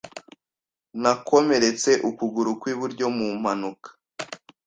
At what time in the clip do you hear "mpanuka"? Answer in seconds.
3.41-3.89